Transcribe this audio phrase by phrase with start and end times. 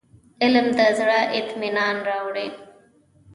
[0.43, 2.47] علم د زړه اطمينان راوړي.